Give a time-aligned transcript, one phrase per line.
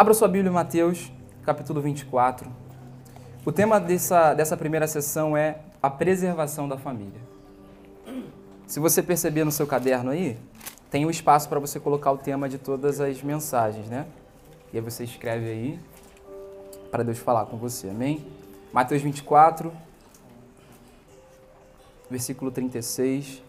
[0.00, 1.12] Abra sua Bíblia em Mateus,
[1.44, 2.50] capítulo 24.
[3.44, 7.20] O tema dessa, dessa primeira sessão é a preservação da família.
[8.66, 10.38] Se você perceber no seu caderno aí,
[10.90, 14.06] tem um espaço para você colocar o tema de todas as mensagens, né?
[14.72, 15.78] E aí você escreve aí
[16.90, 18.26] para Deus falar com você, amém?
[18.72, 19.70] Mateus 24,
[22.10, 23.42] versículo 36.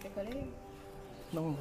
[0.00, 0.48] Quer que eu leia?
[1.32, 1.56] Não.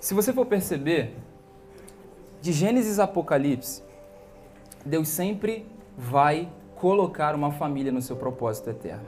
[0.00, 1.14] Se você for perceber,
[2.42, 3.82] de Gênesis a Apocalipse,
[4.84, 9.06] Deus sempre vai colocar uma família no seu propósito eterno.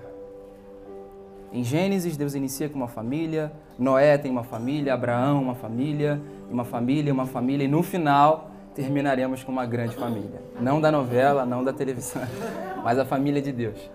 [1.53, 6.65] Em Gênesis, Deus inicia com uma família, Noé tem uma família, Abraão uma família, uma
[6.65, 10.41] família, uma família, e no final terminaremos com uma grande família.
[10.61, 12.23] Não da novela, não da televisão,
[12.83, 13.91] mas a família de Deus.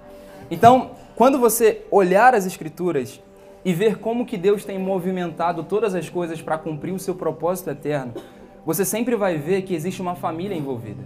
[0.52, 3.22] Então, quando você olhar as Escrituras
[3.66, 7.72] e ver como que Deus tem movimentado todas as coisas para cumprir o seu propósito
[7.72, 8.14] eterno,
[8.64, 11.04] você sempre vai ver que existe uma família envolvida.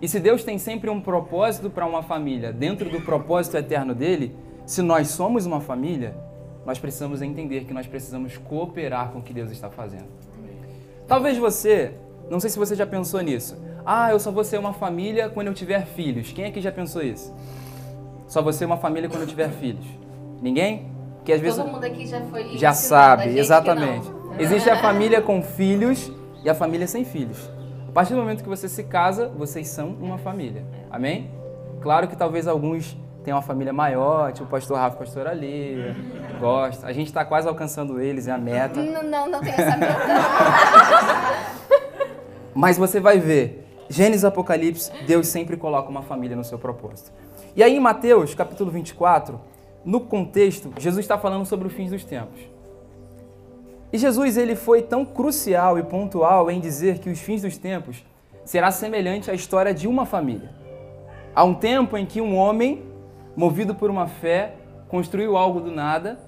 [0.00, 4.36] E se Deus tem sempre um propósito para uma família, dentro do propósito eterno dele,
[4.64, 6.16] se nós somos uma família,
[6.64, 10.06] nós precisamos entender que nós precisamos cooperar com o que Deus está fazendo.
[11.08, 11.94] Talvez você,
[12.30, 13.60] não sei se você já pensou nisso.
[13.84, 16.32] Ah, eu só vou ser uma família quando eu tiver filhos.
[16.32, 17.34] Quem aqui já pensou isso?
[18.28, 19.84] Só vou ser uma família quando eu tiver filhos.
[20.40, 20.93] Ninguém?
[21.24, 24.10] Que às vezes Todo mundo aqui já foi já sabe, exatamente.
[24.38, 26.12] Existe a família com filhos
[26.44, 27.50] e a família sem filhos.
[27.88, 30.64] A partir do momento que você se casa, vocês são uma família.
[30.90, 31.30] Amém?
[31.80, 35.94] Claro que talvez alguns tenham uma família maior, tipo o pastor Rafa, pastor Ali,
[36.38, 36.86] gosta.
[36.86, 38.82] A gente está quase alcançando eles, é a meta.
[38.82, 39.96] Não, não, não tem essa meta.
[42.54, 47.12] Mas você vai ver, Gênesis Apocalipse, Deus sempre coloca uma família no seu propósito.
[47.56, 49.40] E aí em Mateus, capítulo 24,
[49.84, 52.40] no contexto, Jesus está falando sobre os fins dos tempos.
[53.92, 58.04] E Jesus ele foi tão crucial e pontual em dizer que os fins dos tempos
[58.44, 60.50] será semelhante à história de uma família.
[61.34, 62.82] Há um tempo em que um homem,
[63.36, 64.54] movido por uma fé,
[64.88, 66.18] construiu algo do nada,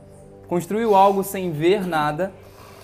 [0.48, 2.32] construiu algo sem ver nada,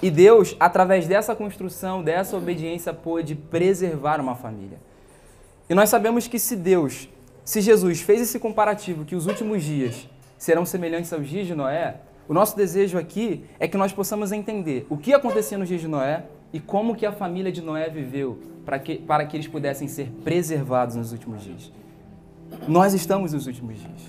[0.03, 4.79] e Deus, através dessa construção, dessa obediência, pôde preservar uma família.
[5.71, 7.09] E nós sabemos que se Deus,
[7.45, 10.09] se Jesus fez esse comparativo que os últimos dias
[10.43, 11.99] serão semelhantes aos dias de Noé,
[12.29, 15.87] o nosso desejo aqui é que nós possamos entender o que acontecia nos dias de
[15.87, 19.87] Noé e como que a família de Noé viveu para que, para que eles pudessem
[19.87, 21.71] ser preservados nos últimos dias.
[22.67, 24.03] Nós estamos nos últimos dias.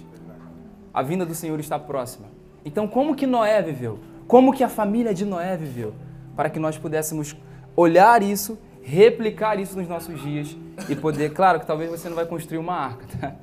[0.92, 2.26] A vinda do Senhor está próxima.
[2.66, 4.00] Então, como que Noé viveu?
[4.28, 5.94] Como que a família de Noé viveu?
[6.36, 7.38] Para que nós pudéssemos
[7.76, 10.58] olhar isso, replicar isso nos nossos dias
[10.90, 13.36] e poder, claro que talvez você não vai construir uma arca, tá?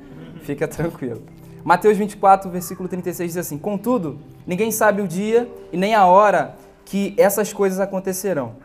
[0.42, 1.22] Fica tranquilo.
[1.64, 6.56] Mateus 24, versículo 36 diz assim: Contudo, ninguém sabe o dia e nem a hora
[6.84, 8.56] que essas coisas acontecerão.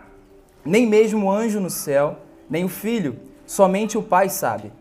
[0.64, 2.18] Nem mesmo o anjo no céu,
[2.50, 4.72] nem o filho, somente o Pai sabe.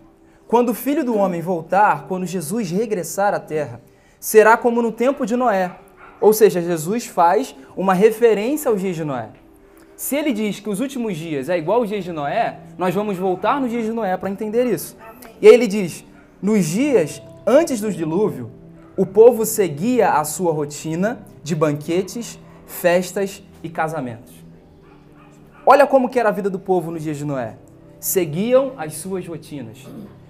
[0.46, 3.80] Quando o filho do homem voltar, quando Jesus regressar à terra,
[4.20, 5.72] será como no tempo de Noé.
[6.20, 9.28] Ou seja, Jesus faz uma referência aos dias de Noé.
[9.96, 13.16] Se ele diz que os últimos dias é igual aos dias de Noé, nós vamos
[13.16, 14.96] voltar nos dias de Noé para entender isso.
[15.40, 16.04] E aí ele diz:
[16.40, 18.50] nos dias antes do dilúvio,
[18.96, 24.32] o povo seguia a sua rotina de banquetes, festas e casamentos.
[25.66, 27.56] Olha como que era a vida do povo nos dias de Noé.
[27.98, 29.78] Seguiam as suas rotinas,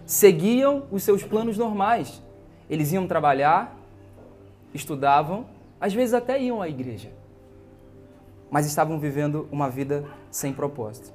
[0.06, 2.22] seguiam os seus planos normais.
[2.70, 3.76] Eles iam trabalhar,
[4.72, 5.46] estudavam,
[5.80, 7.10] às vezes até iam à igreja,
[8.50, 11.12] mas estavam vivendo uma vida sem propósito.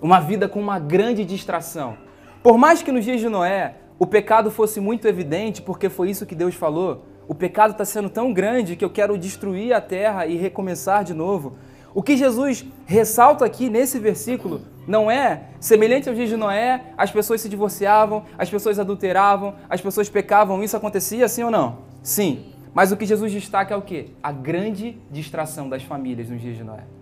[0.00, 1.98] Uma vida com uma grande distração.
[2.42, 6.26] Por mais que nos dias de Noé o pecado fosse muito evidente, porque foi isso
[6.26, 10.26] que Deus falou, o pecado está sendo tão grande que eu quero destruir a terra
[10.26, 11.56] e recomeçar de novo.
[11.94, 17.10] O que Jesus ressalta aqui nesse versículo não é semelhante aos dias de Noé, as
[17.10, 21.78] pessoas se divorciavam, as pessoas adulteravam, as pessoas pecavam, isso acontecia sim ou não?
[22.02, 22.46] Sim.
[22.74, 24.08] Mas o que Jesus destaca é o quê?
[24.20, 26.93] A grande distração das famílias nos dias de Noé.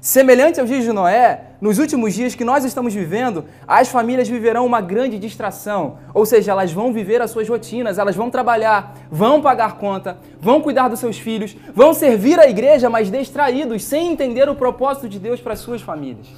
[0.00, 4.64] Semelhante aos dias de Noé, nos últimos dias que nós estamos vivendo, as famílias viverão
[4.64, 5.98] uma grande distração.
[6.14, 10.62] Ou seja, elas vão viver as suas rotinas, elas vão trabalhar, vão pagar conta, vão
[10.62, 15.18] cuidar dos seus filhos, vão servir a igreja, mas distraídos, sem entender o propósito de
[15.18, 16.28] Deus para as suas famílias.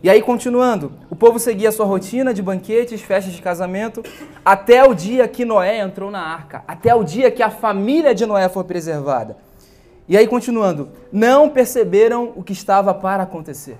[0.00, 4.04] E aí, continuando, o povo seguia a sua rotina de banquetes, festas de casamento,
[4.44, 8.24] até o dia que Noé entrou na arca, até o dia que a família de
[8.24, 9.44] Noé foi preservada.
[10.08, 13.76] E aí, continuando, não perceberam o que estava para acontecer.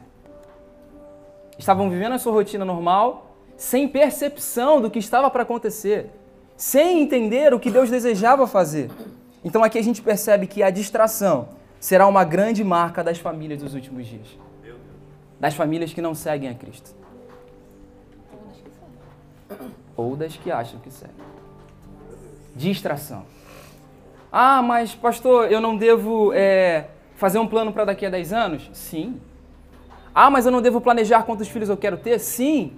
[1.58, 6.11] Estavam vivendo a sua rotina normal, sem percepção do que estava para acontecer,
[6.56, 8.90] sem entender o que Deus desejava fazer.
[9.44, 13.75] Então aqui a gente percebe que a distração será uma grande marca das famílias dos
[13.75, 14.26] últimos dias.
[15.38, 16.94] Das famílias que não seguem a Cristo.
[19.96, 21.14] Ou das que acham que seguem.
[22.55, 23.36] Distração.
[24.38, 28.71] Ah, mas pastor, eu não devo é, fazer um plano para daqui a 10 anos?
[28.75, 29.19] Sim.
[30.15, 32.19] Ah, mas eu não devo planejar quantos filhos eu quero ter?
[32.19, 32.75] Sim.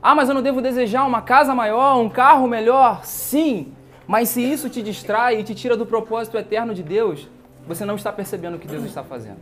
[0.00, 3.04] Ah, mas eu não devo desejar uma casa maior, um carro melhor?
[3.04, 3.72] Sim.
[4.06, 7.28] Mas se isso te distrai e te tira do propósito eterno de Deus,
[7.66, 9.40] você não está percebendo o que Deus está fazendo.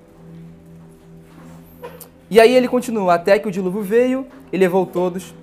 [2.30, 5.34] E aí ele continua: Até que o dilúvio veio e levou todos,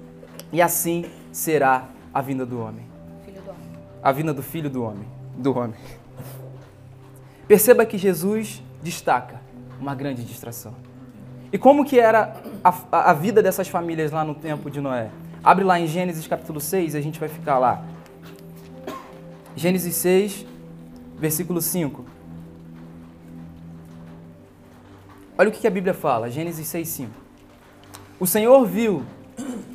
[0.52, 2.88] e assim será a vinda do homem.
[3.24, 3.62] Filho do homem.
[4.02, 5.06] A vinda do filho do homem.
[5.38, 5.76] Do homem.
[7.48, 9.40] Perceba que Jesus destaca
[9.80, 10.76] uma grande distração.
[11.52, 15.10] E como que era a, a, vida dessas famílias lá no tempo de Noé?
[15.42, 17.86] Abre lá em Gênesis capítulo 6 e a gente vai ficar lá.
[19.56, 20.46] Gênesis 6,
[21.18, 22.06] versículo 5.
[25.38, 27.12] Olha o que a Bíblia fala, Gênesis 6, 5.
[28.20, 29.06] O Senhor viu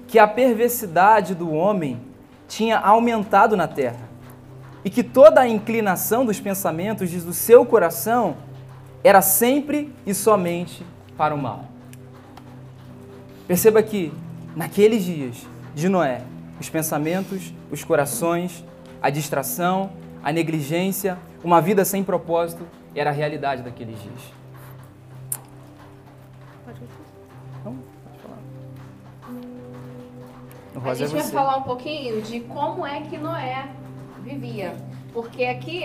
[0.08, 1.98] que a perversidade do homem
[2.46, 4.11] tinha aumentado na terra
[4.84, 8.36] e que toda a inclinação dos pensamentos do seu coração
[9.04, 10.84] era sempre e somente
[11.16, 11.66] para o mal.
[13.46, 14.12] Perceba que
[14.56, 16.22] naqueles dias de Noé,
[16.60, 18.64] os pensamentos, os corações,
[19.00, 19.90] a distração,
[20.22, 24.20] a negligência, uma vida sem propósito era a realidade daqueles dias.
[27.64, 27.78] Não.
[30.74, 33.68] O A Rosa é gente vai falar um pouquinho de como é que Noé
[34.22, 34.76] vivia.
[35.12, 35.84] Porque aqui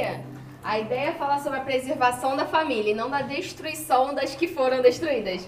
[0.63, 4.47] a ideia é falar sobre a preservação da família e não da destruição das que
[4.47, 5.47] foram destruídas.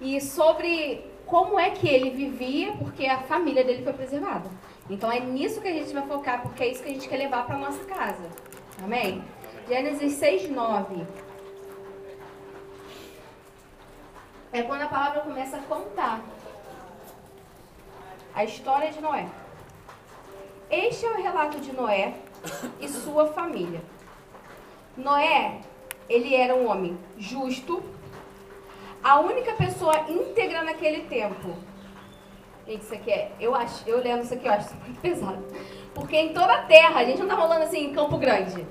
[0.00, 4.50] E sobre como é que ele vivia, porque a família dele foi preservada.
[4.88, 7.16] Então é nisso que a gente vai focar, porque é isso que a gente quer
[7.16, 8.28] levar para nossa casa.
[8.82, 9.22] Amém?
[9.66, 11.06] Gênesis 6, 9.
[14.52, 16.20] É quando a palavra começa a contar
[18.34, 19.26] a história de Noé.
[20.74, 22.14] Este é o relato de Noé
[22.80, 23.80] e sua família.
[24.96, 25.60] Noé,
[26.08, 27.80] ele era um homem justo,
[29.02, 31.54] a única pessoa íntegra naquele tempo.
[32.66, 33.30] Gente, isso aqui é.
[33.38, 35.44] Eu acho, eu lendo isso aqui, eu acho muito pesado.
[35.94, 38.66] Porque em toda a terra, a gente não tá rolando assim em Campo Grande,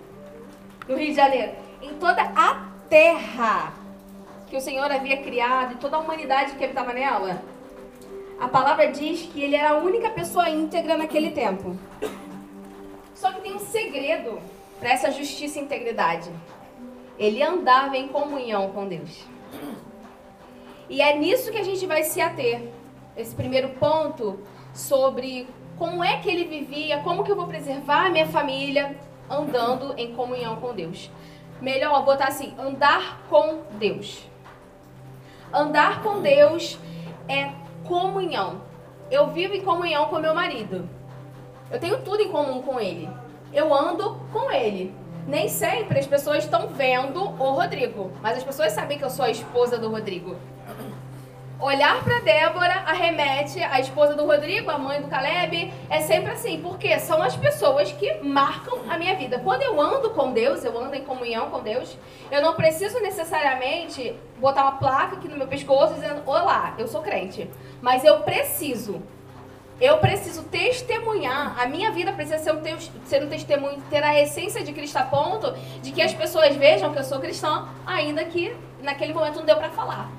[0.86, 1.54] no Rio de Janeiro.
[1.82, 3.72] Em toda a terra
[4.50, 7.42] que o Senhor havia criado e toda a humanidade que habitava nela,
[8.44, 11.78] a palavra diz que ele era a única pessoa íntegra naquele tempo.
[13.16, 14.38] Só que tem um segredo
[14.81, 16.30] para essa justiça e integridade.
[17.18, 19.25] Ele andava em comunhão com Deus.
[20.90, 22.68] E é nisso que a gente vai se ater.
[23.16, 24.38] Esse primeiro ponto
[24.74, 25.48] sobre
[25.78, 28.94] como é que ele vivia, como que eu vou preservar a minha família
[29.30, 31.10] andando em comunhão com Deus.
[31.62, 34.28] Melhor botar assim, andar com Deus.
[35.54, 36.78] Andar com Deus
[37.30, 38.62] é comunhão.
[39.10, 40.90] Eu vivo em comunhão com meu marido.
[41.72, 43.10] Eu tenho tudo em comum com ele.
[43.54, 44.94] Eu ando com ele.
[45.28, 49.24] Nem sempre as pessoas estão vendo o Rodrigo, mas as pessoas sabem que eu sou
[49.24, 50.36] a esposa do Rodrigo.
[51.63, 56.60] Olhar para Débora arremete a esposa do Rodrigo, a mãe do Caleb, é sempre assim,
[56.62, 59.39] porque são as pessoas que marcam a minha vida.
[59.39, 61.98] Quando eu ando com Deus, eu ando em comunhão com Deus,
[62.30, 67.01] eu não preciso necessariamente botar uma placa aqui no meu pescoço dizendo: Olá, eu sou
[67.01, 67.50] crente.
[67.82, 69.01] Mas eu preciso
[69.79, 74.20] eu preciso testemunhar, a minha vida precisa ser um, teus- ser um testemunho, ter a
[74.22, 75.51] essência de Cristo a ponto
[75.82, 79.55] de que as pessoas vejam que eu sou cristã, ainda que naquele momento não deu
[79.55, 80.10] pra falar.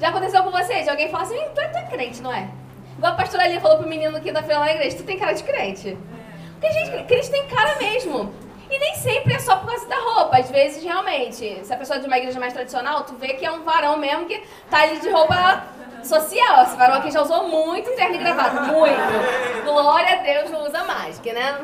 [0.00, 0.88] Já aconteceu com vocês?
[0.88, 2.48] Alguém fala assim, "Ih, tu é, tu é crente, não é?
[2.96, 5.18] Igual a pastora Lia falou pro menino que da feira lá na igreja, tu tem
[5.18, 5.96] cara de crente.
[6.58, 8.32] Porque, gente, crente tem cara mesmo.
[8.70, 10.36] E nem sempre é só por causa da roupa.
[10.38, 13.46] Às vezes, realmente, se a pessoa é de uma igreja mais tradicional, tu vê que
[13.46, 15.64] é um varão mesmo que tá ali de roupa
[16.02, 16.64] social.
[16.64, 18.62] Esse varão aqui já usou muito terno e gravata.
[18.62, 19.64] Muito.
[19.64, 21.60] Glória a Deus não usa mais, porque, né?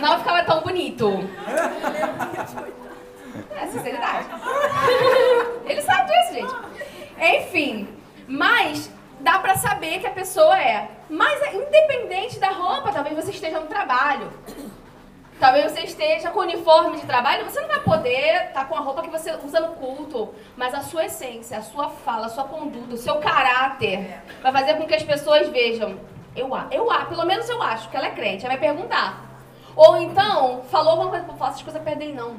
[0.00, 1.28] Não ficava tão bonito.
[3.58, 4.26] É, sinceridade.
[5.66, 6.54] Ele sabe disso, gente.
[7.18, 7.88] Enfim,
[8.26, 10.88] mas dá pra saber que a pessoa é.
[11.08, 14.32] Mas é independente da roupa, talvez você esteja no trabalho.
[15.38, 19.02] Talvez você esteja com uniforme de trabalho, você não vai poder estar com a roupa
[19.02, 22.94] que você usa no culto, mas a sua essência, a sua fala, a sua conduta,
[22.94, 26.00] o seu caráter vai fazer com que as pessoas vejam.
[26.34, 29.26] Eu, eu, pelo menos eu acho que ela é crente, ela vai perguntar.
[29.74, 32.36] Ou então, falou alguma coisa, pô, essas coisas perdem não.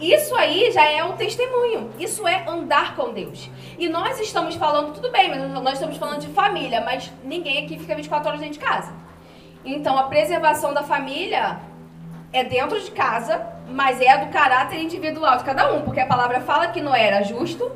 [0.00, 1.90] Isso aí já é um testemunho.
[1.98, 3.48] Isso é andar com Deus.
[3.78, 7.78] E nós estamos falando, tudo bem, mas nós estamos falando de família, mas ninguém aqui
[7.78, 8.92] fica 24 horas dentro de casa.
[9.64, 11.60] Então, a preservação da família
[12.32, 16.40] é dentro de casa, mas é do caráter individual de cada um, porque a palavra
[16.40, 17.70] fala que Noé era justo,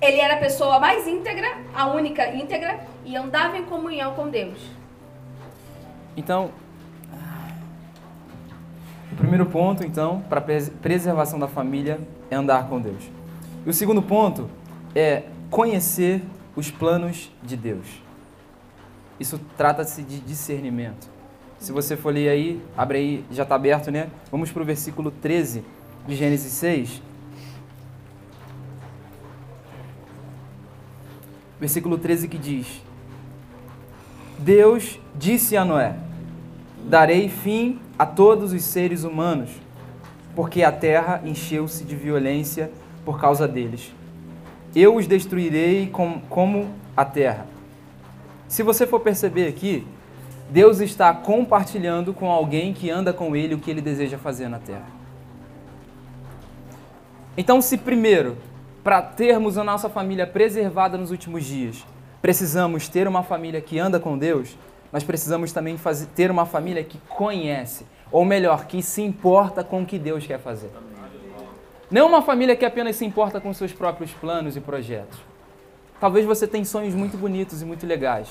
[0.00, 4.58] ele era a pessoa mais íntegra, a única íntegra, e andava em comunhão com Deus.
[6.16, 6.50] Então,
[9.12, 12.00] o primeiro ponto, então, para preservação da família
[12.30, 13.04] é andar com Deus.
[13.64, 14.48] E o segundo ponto
[14.94, 16.22] é conhecer
[16.56, 17.86] os planos de Deus.
[19.20, 21.08] Isso trata-se de discernimento.
[21.58, 24.08] Se você for ler aí, abre aí, já está aberto, né?
[24.30, 25.62] Vamos para o versículo 13
[26.08, 27.02] de Gênesis 6.
[31.60, 32.82] Versículo 13 que diz:
[34.38, 35.94] Deus disse a Noé:
[36.84, 39.48] Darei fim a todos os seres humanos,
[40.34, 42.68] porque a terra encheu-se de violência
[43.04, 43.92] por causa deles.
[44.74, 47.46] Eu os destruirei como, como a terra.
[48.48, 49.86] Se você for perceber aqui,
[50.50, 54.58] Deus está compartilhando com alguém que anda com ele o que ele deseja fazer na
[54.58, 54.88] terra.
[57.36, 58.36] Então, se primeiro,
[58.82, 61.86] para termos a nossa família preservada nos últimos dias,
[62.20, 64.58] precisamos ter uma família que anda com Deus,
[64.92, 69.82] nós precisamos também fazer, ter uma família que conhece, ou melhor, que se importa com
[69.82, 70.70] o que Deus quer fazer.
[71.90, 75.18] Não uma família que apenas se importa com seus próprios planos e projetos.
[76.00, 78.28] Talvez você tenha sonhos muito bonitos e muito legais,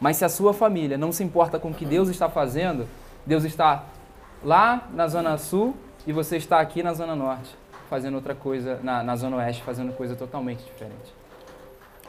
[0.00, 2.86] mas se a sua família não se importa com o que Deus está fazendo,
[3.26, 3.84] Deus está
[4.44, 5.74] lá na Zona Sul
[6.06, 7.54] e você está aqui na Zona Norte,
[7.88, 11.19] fazendo outra coisa, na, na Zona Oeste, fazendo coisa totalmente diferente.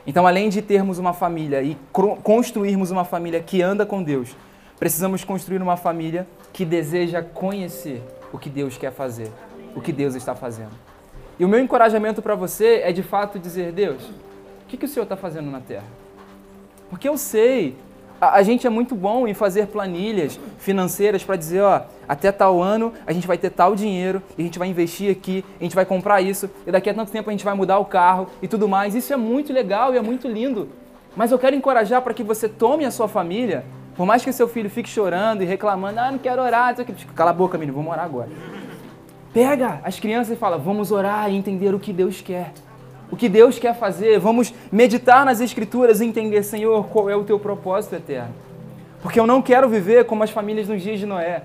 [0.05, 1.77] Então, além de termos uma família e
[2.23, 4.35] construirmos uma família que anda com Deus,
[4.79, 8.01] precisamos construir uma família que deseja conhecer
[8.33, 9.31] o que Deus quer fazer,
[9.75, 10.71] o que Deus está fazendo.
[11.39, 14.87] E o meu encorajamento para você é de fato dizer: Deus, o que, que o
[14.87, 15.85] Senhor está fazendo na terra?
[16.89, 17.75] Porque eu sei,
[18.21, 22.93] a, gente é muito bom em fazer planilhas financeiras para dizer, ó, até tal ano
[23.07, 25.85] a gente vai ter tal dinheiro e a gente vai investir aqui, a gente vai
[25.85, 28.69] comprar isso e daqui a tanto tempo a gente vai mudar o carro e tudo
[28.69, 28.93] mais.
[28.93, 30.69] Isso é muito legal e é muito lindo.
[31.15, 33.65] Mas eu quero encorajar para que você tome a sua família,
[33.97, 36.75] por mais que seu filho fique chorando e reclamando, ah, não quero orar,
[37.15, 38.29] cala a boca, menino, vamos orar agora.
[39.33, 42.53] Pega as crianças e fala, vamos orar e entender o que Deus quer
[43.11, 47.25] o que Deus quer fazer, vamos meditar nas Escrituras e entender, Senhor, qual é o
[47.25, 48.33] teu propósito eterno.
[49.01, 51.43] Porque eu não quero viver como as famílias nos dias de Noé,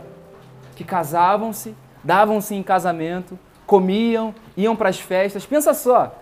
[0.77, 5.45] que casavam-se, davam-se em casamento, comiam, iam para as festas.
[5.45, 6.15] Pensa só,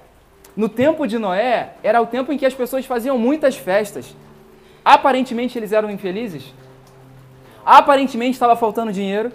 [0.57, 4.17] no tempo de Noé, era o tempo em que as pessoas faziam muitas festas.
[4.85, 6.55] Aparentemente eles eram infelizes.
[7.67, 9.33] Aparentemente estava faltando dinheiro.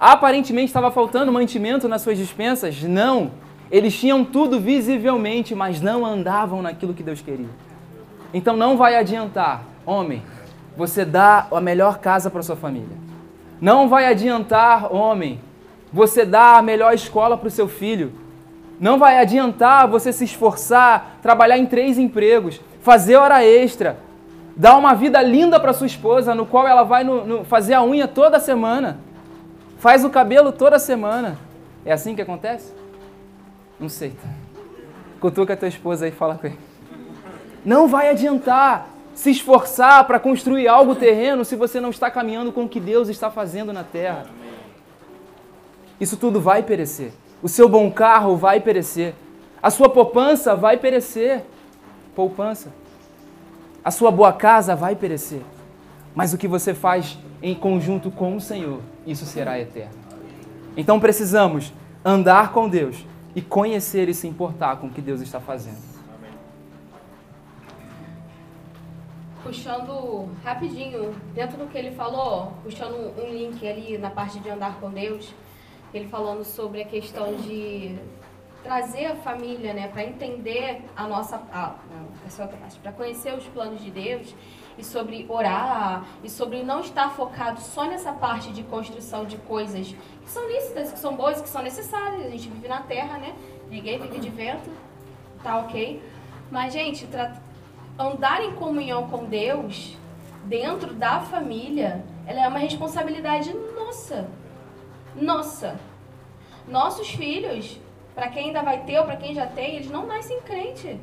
[0.00, 2.82] Aparentemente estava faltando mantimento nas suas dispensas.
[2.82, 3.30] Não.
[3.70, 7.48] Eles tinham tudo visivelmente, mas não andavam naquilo que Deus queria.
[8.32, 10.22] Então não vai adiantar, homem,
[10.76, 12.96] você dar a melhor casa para sua família.
[13.60, 15.40] Não vai adiantar, homem,
[15.92, 18.12] você dar a melhor escola para o seu filho.
[18.78, 23.98] Não vai adiantar você se esforçar, trabalhar em três empregos, fazer hora extra,
[24.54, 27.82] dar uma vida linda para sua esposa, no qual ela vai no, no, fazer a
[27.82, 28.98] unha toda semana,
[29.78, 31.38] faz o cabelo toda semana.
[31.84, 32.72] É assim que acontece?
[33.78, 34.14] Não sei.
[35.20, 36.58] Cutuca a tua esposa e fala com ele.
[37.64, 42.64] Não vai adiantar se esforçar para construir algo terreno se você não está caminhando com
[42.64, 44.26] o que Deus está fazendo na terra.
[46.00, 47.12] Isso tudo vai perecer.
[47.42, 49.14] O seu bom carro vai perecer.
[49.62, 51.42] A sua poupança vai perecer.
[52.14, 52.72] Poupança.
[53.82, 55.40] A sua boa casa vai perecer.
[56.14, 59.94] Mas o que você faz em conjunto com o Senhor, isso será eterno.
[60.76, 61.72] Então precisamos
[62.04, 63.04] andar com Deus
[63.36, 65.76] e conhecer e se importar com o que Deus está fazendo.
[69.42, 74.80] Puxando rapidinho, dentro do que ele falou, puxando um link ali na parte de andar
[74.80, 75.34] com Deus,
[75.92, 77.98] ele falando sobre a questão de
[78.66, 83.44] trazer a família, né, para entender a nossa, não, essa outra parte, para conhecer os
[83.46, 84.34] planos de Deus
[84.76, 89.94] e sobre orar, e sobre não estar focado só nessa parte de construção de coisas
[90.22, 92.26] que são lícitas, que são boas, que são necessárias.
[92.26, 93.34] A gente vive na terra, né?
[93.70, 94.68] Ninguém vive de vento,
[95.42, 96.02] tá ok?
[96.50, 97.08] Mas, gente,
[97.96, 99.96] andar em comunhão com Deus
[100.44, 104.28] dentro da família, ela é uma responsabilidade nossa.
[105.14, 105.78] Nossa.
[106.68, 107.80] Nossos filhos,
[108.16, 110.98] para quem ainda vai ter ou para quem já tem, eles não nascem crente.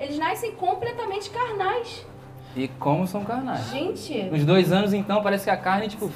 [0.00, 2.04] Eles nascem completamente carnais.
[2.56, 3.70] E como são carnais.
[3.70, 4.24] Gente.
[4.24, 6.10] Nos dois anos, então, parece que a carne, tipo.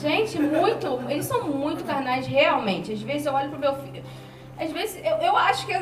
[0.00, 1.00] Gente, muito.
[1.08, 2.92] Eles são muito carnais, realmente.
[2.92, 4.04] Às vezes eu olho pro meu filho.
[4.56, 5.72] Às vezes eu, eu acho que.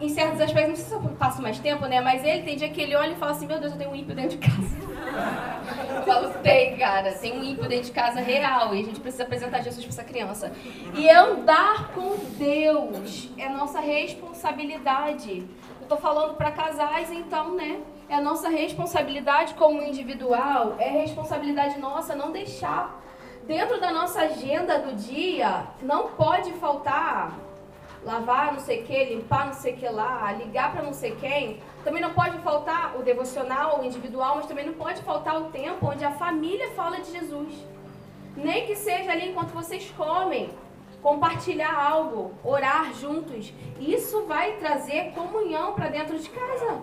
[0.00, 2.00] Em certos aspectos, não sei se eu passo mais tempo, né?
[2.00, 3.96] Mas ele tem dia que ele olha e fala assim, meu Deus, eu tenho um
[3.96, 4.76] ímpio dentro de casa.
[5.96, 9.22] eu falo, tem, cara, tem um ímpio dentro de casa real e a gente precisa
[9.22, 10.52] apresentar Jesus para essa criança.
[10.94, 15.46] E andar com Deus é nossa responsabilidade.
[15.80, 17.80] Eu tô falando para casais, então, né?
[18.08, 23.02] É nossa responsabilidade como individual, é responsabilidade nossa não deixar
[23.46, 27.32] dentro da nossa agenda do dia, não pode faltar
[28.06, 31.16] lavar não sei o que, limpar não sei o que lá, ligar para não sei
[31.16, 31.60] quem.
[31.84, 35.90] Também não pode faltar o devocional, o individual, mas também não pode faltar o tempo
[35.90, 37.52] onde a família fala de Jesus.
[38.36, 40.50] Nem que seja ali enquanto vocês comem,
[41.02, 43.52] compartilhar algo, orar juntos.
[43.80, 46.80] Isso vai trazer comunhão para dentro de casa.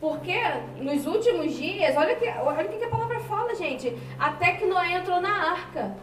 [0.00, 0.38] Porque
[0.76, 3.96] nos últimos dias, olha, que, olha que a palavra fala, gente.
[4.18, 5.96] Até que Noé entrou na arca.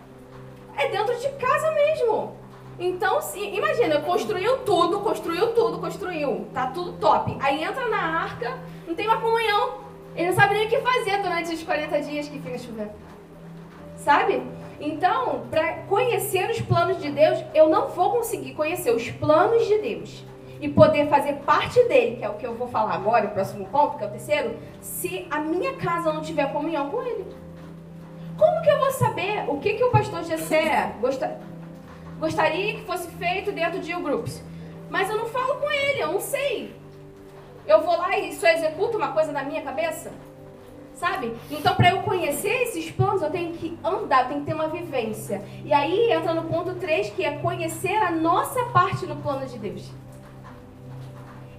[0.76, 2.43] É dentro de casa mesmo.
[2.80, 6.48] Então, se, imagina, construiu tudo, construiu tudo, construiu.
[6.54, 7.38] Tá tudo top.
[7.40, 9.84] Aí entra na arca, não tem uma comunhão.
[10.16, 12.92] Ele não sabe nem o que fazer durante os 40 dias que fica chovendo.
[13.96, 14.44] Sabe?
[14.80, 19.78] Então, para conhecer os planos de Deus, eu não vou conseguir conhecer os planos de
[19.80, 20.26] Deus
[20.60, 23.66] e poder fazer parte dele, que é o que eu vou falar agora, o próximo
[23.66, 27.26] ponto, que é o terceiro, se a minha casa não tiver comunhão com ele.
[28.38, 31.38] Como que eu vou saber o que, que o pastor Gessé gosta,
[32.24, 34.42] gostaria que fosse feito dentro de U-Groups?
[34.90, 36.74] Mas eu não falo com ele, eu não sei.
[37.68, 40.14] Eu vou lá e só executo uma coisa na minha cabeça?
[40.94, 41.36] Sabe?
[41.52, 44.70] Então, para eu conhecer esses planos, eu tenho que andar, eu tenho que ter uma
[44.70, 45.44] vivência.
[45.66, 49.60] E aí entra no ponto 3, que é conhecer a nossa parte no plano de
[49.60, 49.92] Deus.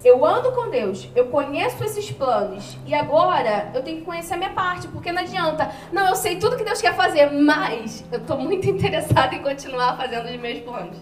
[0.05, 4.37] Eu ando com Deus, eu conheço esses planos e agora eu tenho que conhecer a
[4.37, 5.71] minha parte, porque não adianta.
[5.91, 9.97] Não, eu sei tudo que Deus quer fazer, mas eu estou muito interessada em continuar
[9.97, 10.95] fazendo os meus planos.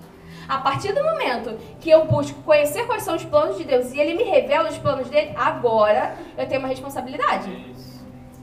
[0.47, 3.99] A partir do momento que eu busco conhecer quais são os planos de Deus e
[3.99, 7.51] Ele me revela os planos dele, agora eu tenho uma responsabilidade.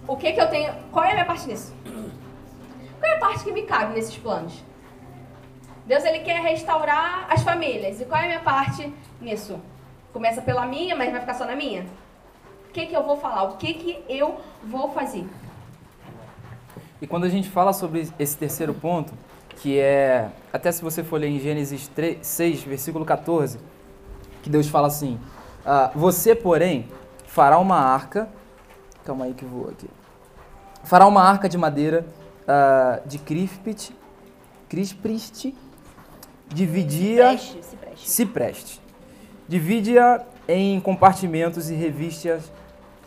[0.06, 0.74] O que que eu tenho?
[0.92, 1.74] Qual é a minha parte nisso?
[2.98, 4.62] Qual é a parte que me cabe nesses planos?
[5.86, 7.98] Deus ele quer restaurar as famílias.
[7.98, 9.58] E qual é a minha parte nisso?
[10.12, 11.86] Começa pela minha, mas vai ficar só na minha?
[12.68, 13.44] O que, que eu vou falar?
[13.44, 15.26] O que, que eu vou fazer?
[17.00, 19.12] E quando a gente fala sobre esse terceiro ponto,
[19.56, 23.58] que é, até se você for ler em Gênesis 3, 6, versículo 14,
[24.42, 25.18] que Deus fala assim:
[25.64, 26.88] ah, Você, porém,
[27.26, 28.28] fará uma arca.
[29.04, 29.88] Calma aí que vou aqui.
[30.84, 32.06] Fará uma arca de madeira
[32.42, 33.94] uh, de crispit,
[34.68, 35.54] crispriste,
[36.48, 37.36] dividia.
[37.38, 38.10] Se preste, se preste.
[38.10, 38.89] Se preste
[39.50, 42.52] Divide-a em compartimentos e revistas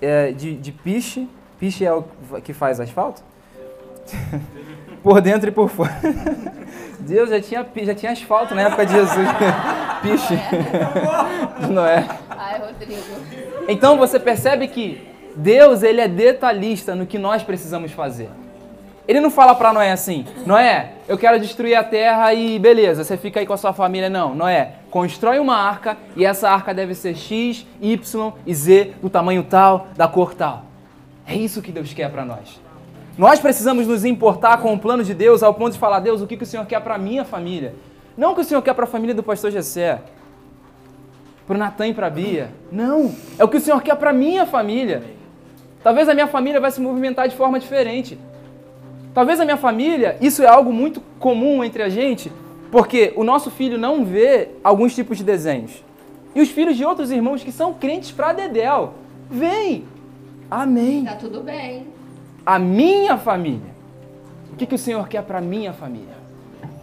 [0.02, 1.26] é, de, de piche.
[1.58, 2.04] Piche é o
[2.44, 3.24] que faz asfalto?
[5.02, 5.98] por dentro e por fora.
[7.00, 9.26] Deus já tinha, já tinha asfalto na época de Jesus.
[10.04, 10.38] piche.
[11.72, 12.06] Não é?
[12.30, 13.02] Ai, Rodrigo.
[13.70, 15.02] Então você percebe que
[15.38, 18.30] Deus ele é detalhista no que nós precisamos fazer.
[19.08, 23.16] Ele não fala para Noé assim, Noé, eu quero destruir a terra e beleza, você
[23.16, 24.10] fica aí com a sua família.
[24.10, 29.10] Não, Noé, constrói uma arca e essa arca deve ser X, Y e Z, do
[29.10, 30.66] tamanho tal, da cor tal.
[31.26, 32.62] É isso que Deus quer para nós.
[33.18, 36.28] Nós precisamos nos importar com o plano de Deus ao ponto de falar, Deus, o
[36.28, 37.74] que, que o Senhor quer para minha família?
[38.16, 40.00] Não o que o Senhor quer para a família do pastor Gessé,
[41.48, 42.52] para o Natan e para a Bia.
[42.72, 45.02] Não, é o que o Senhor quer para minha família.
[45.84, 48.16] Talvez a minha família vai se movimentar de forma diferente.
[49.12, 52.32] Talvez a minha família, isso é algo muito comum entre a gente,
[52.74, 55.84] porque o nosso filho não vê alguns tipos de desenhos.
[56.34, 58.96] E os filhos de outros irmãos que são crentes para Dedéu,
[59.30, 59.86] vêm.
[60.50, 61.06] Amém.
[61.06, 61.86] Tá tudo bem.
[62.44, 63.72] A minha família.
[64.52, 66.16] O que, que o Senhor quer para minha família?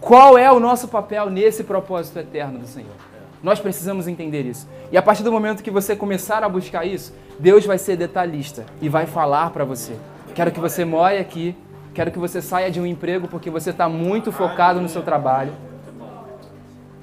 [0.00, 2.94] Qual é o nosso papel nesse propósito eterno do Senhor?
[3.42, 4.68] Nós precisamos entender isso.
[4.92, 8.64] E a partir do momento que você começar a buscar isso, Deus vai ser detalhista
[8.80, 9.96] e vai falar para você.
[10.36, 11.56] Quero que você more aqui
[11.92, 15.52] Quero que você saia de um emprego porque você está muito focado no seu trabalho.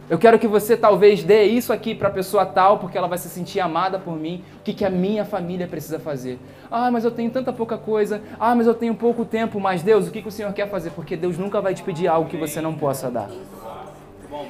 [0.09, 3.17] Eu quero que você talvez dê isso aqui para a pessoa tal porque ela vai
[3.17, 4.41] se sentir amada por mim.
[4.59, 6.39] O que, que a minha família precisa fazer?
[6.71, 8.21] Ah, mas eu tenho tanta pouca coisa.
[8.39, 9.59] Ah, mas eu tenho pouco tempo.
[9.59, 10.91] Mas Deus, o que, que o Senhor quer fazer?
[10.91, 13.29] Porque Deus nunca vai te pedir algo que você não possa dar.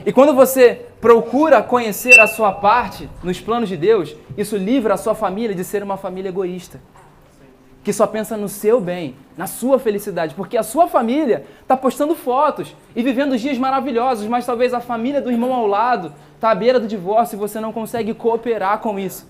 [0.05, 4.97] E quando você procura conhecer a sua parte nos planos de Deus, isso livra a
[4.97, 6.79] sua família de ser uma família egoísta
[7.87, 12.13] que só pensa no seu bem, na sua felicidade, porque a sua família está postando
[12.15, 16.55] fotos e vivendo dias maravilhosos, mas talvez a família do irmão ao lado está à
[16.55, 19.25] beira do divórcio e você não consegue cooperar com isso.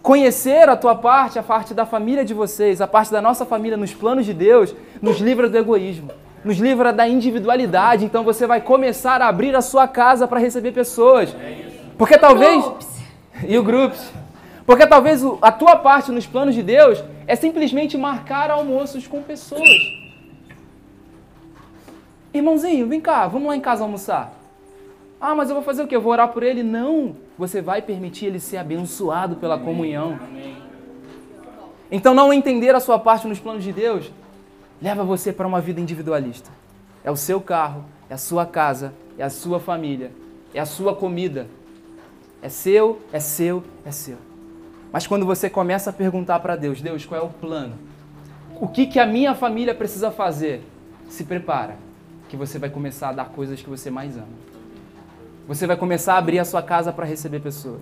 [0.00, 3.76] Conhecer a tua parte, a parte da família de vocês, a parte da nossa família
[3.76, 6.12] nos planos de Deus, nos livra do egoísmo,
[6.44, 8.04] nos livra da individualidade.
[8.04, 11.34] Então você vai começar a abrir a sua casa para receber pessoas.
[11.98, 12.64] Porque talvez.
[13.44, 14.12] E o Groups.
[14.64, 17.02] Porque talvez a tua parte nos planos de Deus
[17.32, 19.66] é simplesmente marcar almoços com pessoas.
[22.34, 24.38] Irmãozinho, vem cá, vamos lá em casa almoçar.
[25.18, 25.96] Ah, mas eu vou fazer o quê?
[25.96, 26.62] Eu vou orar por ele?
[26.62, 27.16] Não.
[27.38, 30.20] Você vai permitir ele ser abençoado pela comunhão.
[31.90, 34.12] Então, não entender a sua parte nos planos de Deus
[34.82, 36.50] leva você para uma vida individualista.
[37.02, 40.12] É o seu carro, é a sua casa, é a sua família,
[40.52, 41.46] é a sua comida.
[42.42, 44.31] É seu, é seu, é seu.
[44.92, 47.74] Mas quando você começa a perguntar para Deus, Deus, qual é o plano?
[48.60, 50.62] O que, que a minha família precisa fazer?
[51.08, 51.76] Se prepara,
[52.28, 54.26] que você vai começar a dar coisas que você mais ama.
[55.48, 57.80] Você vai começar a abrir a sua casa para receber pessoas.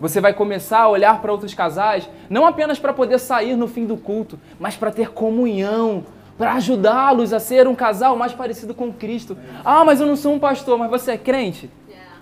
[0.00, 3.86] Você vai começar a olhar para outros casais, não apenas para poder sair no fim
[3.86, 6.04] do culto, mas para ter comunhão,
[6.36, 9.36] para ajudá-los a ser um casal mais parecido com Cristo.
[9.64, 11.68] Ah, mas eu não sou um pastor, mas você é crente?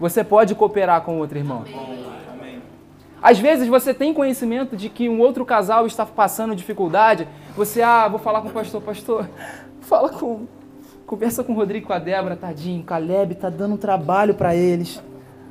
[0.01, 1.65] Você pode cooperar com outro irmão.
[3.27, 7.27] Às vezes você tem conhecimento de que um outro casal está passando dificuldade.
[7.57, 9.29] Você, ah, vou falar com o pastor, pastor,
[9.83, 10.47] fala com,
[11.05, 15.03] conversa com o Rodrigo com a Débora, tadinho, Caleb tá dando trabalho para eles.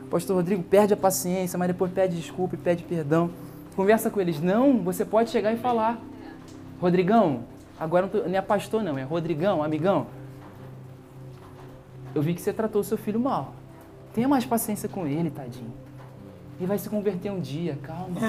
[0.10, 3.30] Pastor Rodrigo perde a paciência, mas depois pede desculpa e pede perdão.
[3.76, 4.40] Conversa com eles.
[4.40, 6.00] Não, você pode chegar e falar.
[6.80, 7.44] Rodrigão,
[7.78, 10.08] agora não, tô, não é pastor não, é Rodrigão, amigão.
[12.16, 13.54] Eu vi que você tratou o seu filho mal.
[14.14, 15.85] Tenha mais paciência com ele, tadinho.
[16.58, 18.16] Ele vai se converter um dia, calma.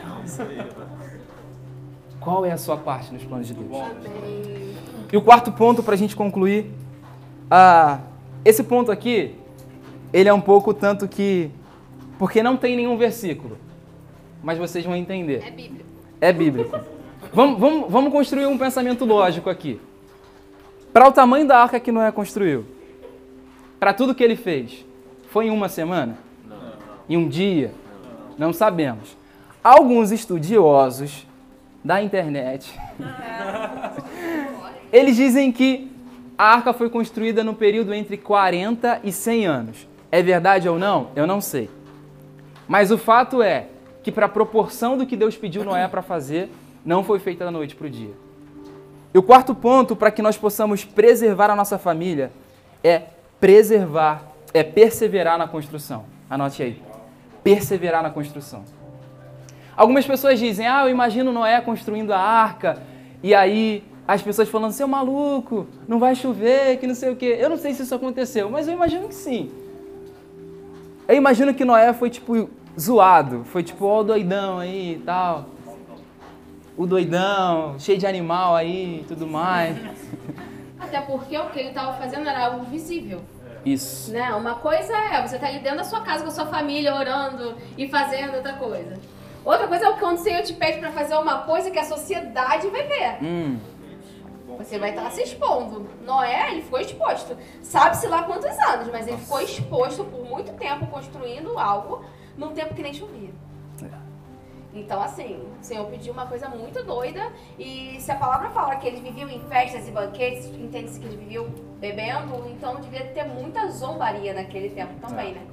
[0.00, 0.24] calma.
[2.18, 3.70] Qual é a sua parte nos planos de Deus?
[5.12, 6.72] E o quarto ponto para a gente concluir,
[7.50, 8.00] ah,
[8.44, 9.36] esse ponto aqui
[10.12, 11.50] ele é um pouco tanto que.
[12.18, 13.58] Porque não tem nenhum versículo.
[14.42, 15.42] Mas vocês vão entender.
[15.44, 15.84] É bíblico.
[16.20, 16.80] É bíblico.
[17.32, 19.80] vamos, vamos, vamos construir um pensamento lógico aqui.
[20.92, 22.64] Para o tamanho da arca que Noé construiu,
[23.80, 24.86] para tudo que ele fez,
[25.34, 26.16] foi em uma semana?
[26.48, 26.56] Não.
[27.08, 27.72] Em um dia?
[28.38, 29.16] Não sabemos.
[29.64, 31.26] Alguns estudiosos
[31.82, 32.72] da internet,
[34.92, 35.90] eles dizem que
[36.38, 39.88] a arca foi construída no período entre 40 e 100 anos.
[40.12, 41.08] É verdade ou não?
[41.16, 41.68] Eu não sei.
[42.68, 43.66] Mas o fato é
[44.04, 46.48] que, para a proporção do que Deus pediu Noé para fazer,
[46.84, 48.14] não foi feita da noite para o dia.
[49.12, 52.30] E o quarto ponto para que nós possamos preservar a nossa família
[52.84, 53.02] é
[53.40, 56.04] preservar, é perseverar na construção.
[56.30, 56.80] Anote aí.
[57.42, 58.64] Perseverar na construção.
[59.76, 62.80] Algumas pessoas dizem: Ah, eu imagino Noé construindo a arca,
[63.22, 67.36] e aí as pessoas falando: Seu maluco, não vai chover, que não sei o quê.
[67.38, 69.50] Eu não sei se isso aconteceu, mas eu imagino que sim.
[71.08, 75.46] Eu imagino que Noé foi tipo zoado, foi tipo, ó o doidão aí e tal.
[76.76, 79.76] O doidão, cheio de animal aí e tudo mais.
[80.78, 83.20] Até porque o que ele estava fazendo era algo visível.
[83.64, 84.12] Isso.
[84.12, 84.32] Né?
[84.34, 87.56] Uma coisa é você tá ali dentro da sua casa com a sua família orando
[87.76, 88.98] e fazendo outra coisa.
[89.44, 91.84] Outra coisa é o quando o Senhor te pede para fazer uma coisa que a
[91.84, 93.22] sociedade vai ver.
[93.22, 93.58] Hum.
[94.58, 95.88] Você vai estar se expondo.
[96.04, 97.36] Noé, ele ficou exposto.
[97.60, 102.04] Sabe-se lá quantos anos, mas ele ficou exposto por muito tempo construindo algo
[102.36, 103.33] num tempo que nem chovia.
[104.74, 107.32] Então, assim, o Senhor pediu uma coisa muito doida.
[107.58, 111.18] E se a palavra fala que eles viviam em festas e banquetes, entende-se que eles
[111.18, 111.46] viviam
[111.80, 115.34] bebendo, então devia ter muita zombaria naquele tempo também, é.
[115.34, 115.46] né?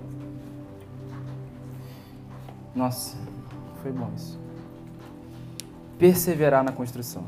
[2.75, 3.17] Nossa,
[3.81, 4.39] foi bom isso.
[5.99, 7.23] Perseverar na construção.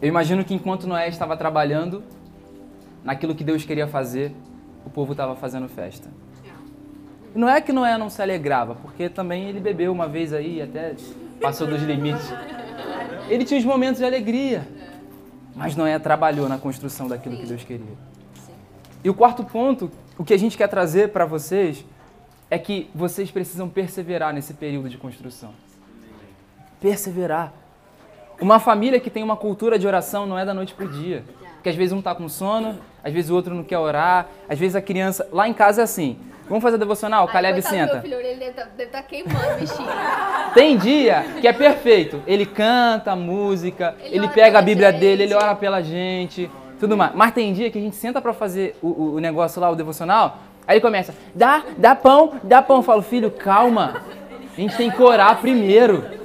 [0.00, 2.02] Eu imagino que enquanto Noé estava trabalhando
[3.04, 4.34] naquilo que Deus queria fazer,
[4.84, 6.08] o povo estava fazendo festa.
[7.34, 10.94] Não é que Noé não se alegrava, porque também ele bebeu uma vez aí, até
[11.40, 12.32] passou dos limites.
[13.28, 14.66] Ele tinha os momentos de alegria.
[15.54, 17.96] Mas Noé trabalhou na construção daquilo que Deus queria.
[19.02, 21.84] E o quarto ponto, o que a gente quer trazer para vocês,
[22.50, 25.50] é que vocês precisam perseverar nesse período de construção.
[26.80, 27.52] Perseverar.
[28.40, 31.24] Uma família que tem uma cultura de oração não é da noite pro dia.
[31.58, 34.58] Porque às vezes um tá com sono, às vezes o outro não quer orar, às
[34.58, 35.28] vezes a criança.
[35.32, 36.16] Lá em casa é assim.
[36.48, 37.26] Vamos fazer devocional?
[37.26, 37.94] Ai, Caleb senta.
[37.94, 39.88] Meu filho, ele deve estar tá, tá queimando, bichinho.
[40.54, 42.22] Tem dia que é perfeito.
[42.26, 45.00] Ele canta música, ele, ele pega a Bíblia gente.
[45.00, 47.12] dele, ele ora pela gente, tudo mais.
[47.14, 50.38] Mas tem dia que a gente senta para fazer o, o, negócio lá, o devocional,
[50.66, 52.78] aí ele começa, dá, dá pão, dá pão.
[52.78, 54.02] Eu falo, filho, calma.
[54.56, 56.17] A gente tem que orar primeiro.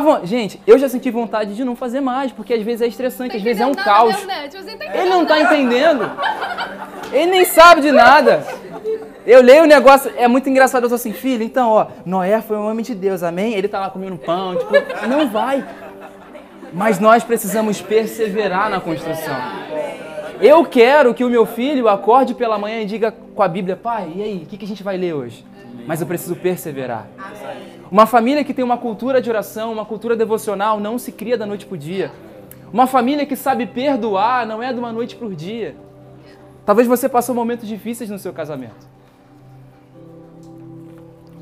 [0.00, 0.24] Vo...
[0.24, 3.42] Gente, eu já senti vontade de não fazer mais, porque às vezes é estressante, às
[3.42, 4.16] vezes é um caos.
[4.16, 4.26] Tá
[4.94, 6.10] Ele não está entendendo.
[7.12, 8.44] Ele nem sabe de nada.
[9.26, 10.84] Eu leio o negócio, é muito engraçado.
[10.84, 13.54] Eu tô assim, filho, então, ó, Noé foi um homem de Deus, amém?
[13.54, 14.72] Ele tá lá comendo pão, tipo,
[15.08, 15.64] não vai.
[16.72, 19.36] Mas nós precisamos perseverar na construção.
[20.40, 24.10] Eu quero que o meu filho acorde pela manhã e diga com a Bíblia, pai,
[24.14, 25.44] e aí, o que, que a gente vai ler hoje?
[25.86, 27.08] Mas eu preciso perseverar.
[27.90, 31.46] Uma família que tem uma cultura de oração, uma cultura devocional, não se cria da
[31.46, 32.12] noite para o dia.
[32.72, 35.74] Uma família que sabe perdoar não é de uma noite para o dia.
[36.64, 38.88] Talvez você passou momentos difíceis no seu casamento.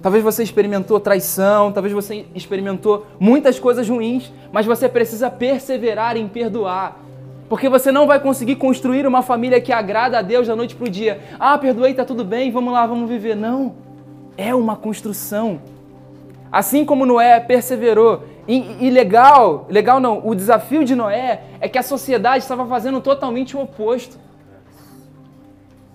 [0.01, 6.29] Talvez você experimentou traição, talvez você experimentou muitas coisas ruins, mas você precisa perseverar em
[6.29, 6.99] perdoar.
[7.49, 10.87] Porque você não vai conseguir construir uma família que agrada a Deus da noite para
[10.87, 11.21] o dia.
[11.39, 13.35] Ah, perdoei, tá tudo bem, vamos lá, vamos viver.
[13.35, 13.88] Não.
[14.39, 15.61] É uma construção.
[16.51, 18.23] Assim como Noé perseverou.
[18.47, 23.01] E, e, legal, legal não, o desafio de Noé é que a sociedade estava fazendo
[23.01, 24.17] totalmente o oposto.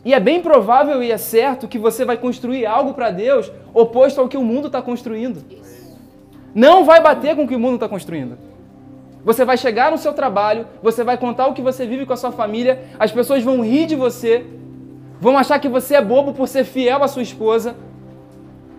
[0.05, 4.19] E é bem provável e é certo que você vai construir algo para Deus oposto
[4.19, 5.41] ao que o mundo está construindo.
[6.53, 8.37] Não vai bater com o que o mundo está construindo.
[9.23, 12.17] Você vai chegar no seu trabalho, você vai contar o que você vive com a
[12.17, 14.45] sua família, as pessoas vão rir de você,
[15.21, 17.73] vão achar que você é bobo por ser fiel à sua esposa,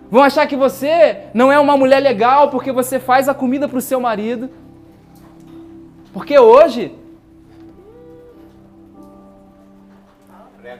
[0.09, 3.77] vão achar que você não é uma mulher legal porque você faz a comida para
[3.77, 4.49] o seu marido.
[6.13, 6.95] Porque hoje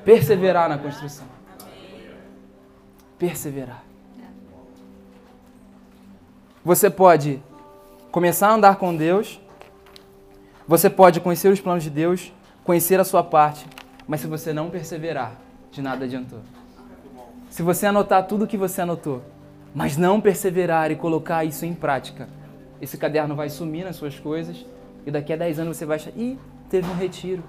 [0.06, 1.26] Perseverar na construção.
[3.18, 3.84] Perseverar.
[6.64, 7.42] Você pode
[8.12, 9.40] começar a andar com Deus,
[10.68, 12.32] você pode conhecer os planos de Deus,
[12.64, 13.66] conhecer a sua parte,
[14.08, 15.36] mas se você não perseverar,
[15.72, 16.40] de nada adiantou.
[17.56, 19.22] Se você anotar tudo o que você anotou,
[19.74, 22.28] mas não perseverar e colocar isso em prática,
[22.82, 24.66] esse caderno vai sumir nas suas coisas
[25.06, 26.38] e daqui a 10 anos você vai achar, ih,
[26.70, 27.42] teve um retiro.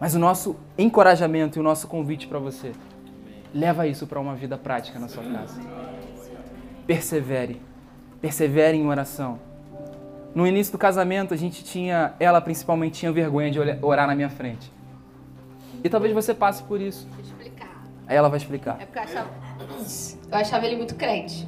[0.00, 2.72] Mas o nosso encorajamento e o nosso convite para você,
[3.54, 5.60] leva isso para uma vida prática na sua casa.
[6.84, 7.62] Persevere.
[8.20, 9.38] Persevere em oração.
[10.34, 14.28] No início do casamento, a gente tinha, ela principalmente tinha vergonha de orar na minha
[14.28, 14.72] frente.
[15.84, 17.06] E talvez você passe por isso.
[18.08, 18.78] Aí ela vai explicar.
[18.80, 19.30] É porque eu achava,
[20.30, 21.46] eu achava ele muito crente.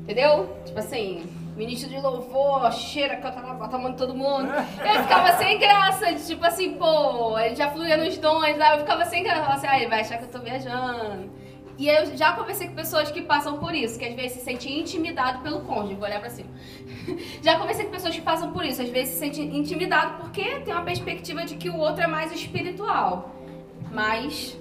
[0.00, 0.56] Entendeu?
[0.64, 1.24] Tipo assim,
[1.56, 4.48] ministro de louvor, cheira, canta na bota, manda todo mundo.
[4.48, 9.04] Eu ficava sem graça, tipo assim, pô, ele já fluía nos dons, aí eu ficava
[9.04, 9.38] sem graça.
[9.38, 11.30] Eu falava assim, ah, ele vai achar que eu tô viajando.
[11.78, 14.80] E eu já conversei com pessoas que passam por isso, que às vezes se sentem
[14.80, 16.48] intimidados pelo cônjuge, vou olhar pra cima.
[17.42, 20.72] Já conversei com pessoas que passam por isso, às vezes se sentem intimidados porque tem
[20.72, 23.30] uma perspectiva de que o outro é mais espiritual.
[23.92, 24.58] Mas.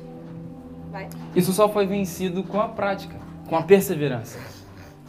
[0.95, 1.09] Vai.
[1.35, 3.17] Isso só foi vencido com a prática,
[3.49, 4.39] com a perseverança.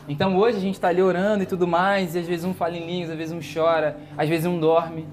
[0.09, 2.77] Então hoje a gente está ali orando e tudo mais, e às vezes um fala
[2.77, 5.07] em línguas, às vezes um chora, às vezes um dorme.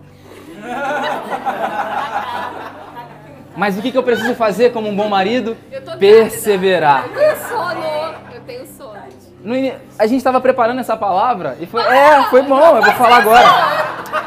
[3.56, 5.56] Mas o que, que eu preciso fazer como um bom marido?
[6.00, 7.06] Perseverar.
[7.06, 9.04] Eu tenho sono, eu tenho sono.
[9.44, 9.54] No,
[10.00, 13.48] a gente estava preparando essa palavra e foi, é, foi bom, eu vou falar agora.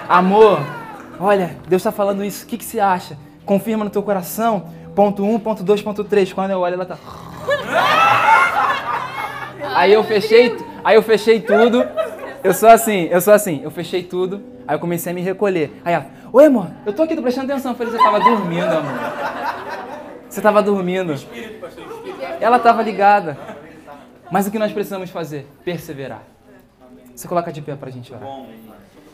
[0.09, 0.61] Amor,
[1.19, 3.19] olha, Deus está falando isso, o que, que você acha?
[3.45, 6.33] Confirma no teu coração, ponto 1, um, ponto 2, ponto 3.
[6.33, 6.97] Quando eu olho, ela tá...
[9.77, 11.87] Aí eu fechei, aí eu fechei tudo.
[12.43, 14.43] Eu sou assim, eu sou assim, eu fechei tudo.
[14.67, 15.71] Aí eu comecei a me recolher.
[15.85, 17.73] Aí ela, oi amor, eu tô aqui, tô prestando atenção.
[17.73, 18.93] Eu falei, você tava dormindo, amor.
[20.29, 21.15] Você tava dormindo.
[22.41, 23.39] Ela tava ligada.
[24.31, 25.47] Mas o que nós precisamos fazer?
[25.63, 26.23] Perseverar.
[27.15, 28.29] Você coloca de pé pra gente orar.